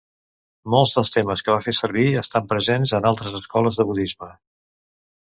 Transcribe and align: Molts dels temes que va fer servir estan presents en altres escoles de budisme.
Molts 0.75 0.93
dels 0.93 1.11
temes 1.15 1.43
que 1.47 1.51
va 1.55 1.59
fer 1.65 1.73
servir 1.79 2.05
estan 2.21 2.47
presents 2.53 2.93
en 2.99 3.07
altres 3.09 3.35
escoles 3.41 3.77
de 3.81 3.85
budisme. 3.91 4.31